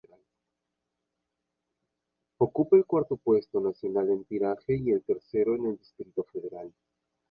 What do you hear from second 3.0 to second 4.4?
puesto nacional en